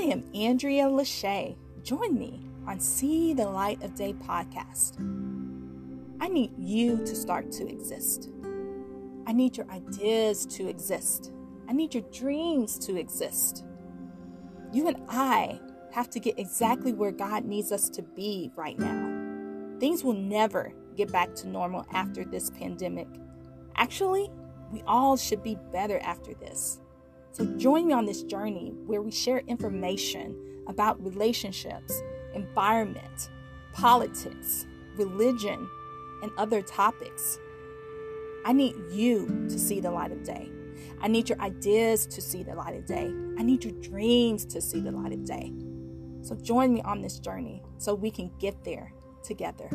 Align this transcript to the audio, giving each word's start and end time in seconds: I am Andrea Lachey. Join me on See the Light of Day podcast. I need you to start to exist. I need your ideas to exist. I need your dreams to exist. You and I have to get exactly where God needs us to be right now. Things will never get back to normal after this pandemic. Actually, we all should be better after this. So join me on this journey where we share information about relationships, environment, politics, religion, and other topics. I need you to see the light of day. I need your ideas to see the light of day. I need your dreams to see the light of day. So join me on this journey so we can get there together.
I 0.00 0.04
am 0.04 0.24
Andrea 0.34 0.84
Lachey. 0.84 1.56
Join 1.82 2.18
me 2.18 2.40
on 2.66 2.80
See 2.80 3.34
the 3.34 3.44
Light 3.44 3.82
of 3.82 3.94
Day 3.94 4.14
podcast. 4.14 4.98
I 6.18 6.26
need 6.26 6.52
you 6.56 6.96
to 7.04 7.14
start 7.14 7.52
to 7.52 7.68
exist. 7.68 8.30
I 9.26 9.32
need 9.32 9.58
your 9.58 9.70
ideas 9.70 10.46
to 10.46 10.68
exist. 10.68 11.32
I 11.68 11.74
need 11.74 11.92
your 11.92 12.04
dreams 12.14 12.78
to 12.78 12.96
exist. 12.96 13.66
You 14.72 14.88
and 14.88 15.02
I 15.10 15.60
have 15.92 16.08
to 16.10 16.18
get 16.18 16.38
exactly 16.38 16.94
where 16.94 17.12
God 17.12 17.44
needs 17.44 17.70
us 17.70 17.90
to 17.90 18.00
be 18.00 18.50
right 18.56 18.78
now. 18.78 19.78
Things 19.80 20.02
will 20.02 20.14
never 20.14 20.72
get 20.96 21.12
back 21.12 21.34
to 21.34 21.46
normal 21.46 21.84
after 21.92 22.24
this 22.24 22.48
pandemic. 22.48 23.08
Actually, 23.76 24.30
we 24.72 24.80
all 24.86 25.18
should 25.18 25.42
be 25.42 25.58
better 25.70 25.98
after 25.98 26.32
this. 26.32 26.80
So 27.32 27.44
join 27.56 27.86
me 27.86 27.92
on 27.92 28.06
this 28.06 28.22
journey 28.22 28.72
where 28.86 29.02
we 29.02 29.10
share 29.10 29.38
information 29.46 30.36
about 30.66 31.02
relationships, 31.02 32.02
environment, 32.34 33.30
politics, 33.72 34.66
religion, 34.96 35.68
and 36.22 36.32
other 36.36 36.62
topics. 36.62 37.38
I 38.44 38.52
need 38.52 38.74
you 38.90 39.26
to 39.48 39.58
see 39.58 39.80
the 39.80 39.90
light 39.90 40.12
of 40.12 40.24
day. 40.24 40.50
I 41.00 41.08
need 41.08 41.28
your 41.28 41.40
ideas 41.40 42.06
to 42.06 42.20
see 42.20 42.42
the 42.42 42.54
light 42.54 42.74
of 42.74 42.86
day. 42.86 43.12
I 43.38 43.42
need 43.42 43.64
your 43.64 43.74
dreams 43.80 44.44
to 44.46 44.60
see 44.60 44.80
the 44.80 44.90
light 44.90 45.12
of 45.12 45.24
day. 45.24 45.52
So 46.22 46.34
join 46.34 46.74
me 46.74 46.82
on 46.82 47.00
this 47.00 47.18
journey 47.18 47.62
so 47.78 47.94
we 47.94 48.10
can 48.10 48.30
get 48.38 48.64
there 48.64 48.92
together. 49.22 49.70